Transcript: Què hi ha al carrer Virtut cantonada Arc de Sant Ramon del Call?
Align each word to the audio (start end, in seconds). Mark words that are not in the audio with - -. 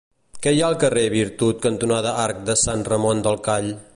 Què 0.45 0.53
hi 0.53 0.61
ha 0.63 0.69
al 0.71 0.77
carrer 0.83 1.03
Virtut 1.15 1.61
cantonada 1.67 2.15
Arc 2.23 2.41
de 2.49 2.57
Sant 2.65 2.87
Ramon 2.93 3.25
del 3.29 3.41
Call? 3.49 3.73